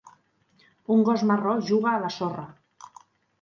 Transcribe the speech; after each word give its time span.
Un 0.95 1.03
gos 1.09 1.25
marró 1.33 1.53
juga 1.67 1.93
a 1.93 2.01
la 2.07 2.11
sorra. 2.17 2.47